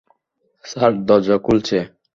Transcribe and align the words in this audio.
Sir, 0.65 0.91
দরজা 1.07 1.37
খুলছে। 1.37 1.77